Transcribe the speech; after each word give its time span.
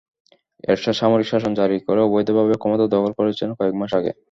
এরশাদ 0.63 0.95
সামরিক 0.99 1.27
শাসন 1.31 1.51
জারি 1.59 1.77
করে 1.87 1.99
অবৈধভাবে 2.03 2.55
ক্ষমতা 2.61 2.85
দখল 2.93 3.11
করেছেন 3.19 3.49
কয়েক 3.57 3.73
মাস 3.79 3.91
আগে। 3.99 4.11